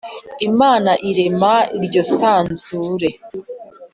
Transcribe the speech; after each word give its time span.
Imana 0.49 0.91
irema 1.09 1.55
iryo 1.77 2.01
sanzure 2.15 3.09